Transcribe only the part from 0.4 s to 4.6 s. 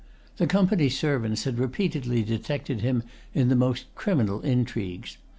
Company's servants had repeatedly detected him in the most criminal